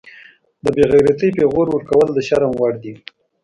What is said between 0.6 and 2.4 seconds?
د بیغیرتۍ پیغور ورکول د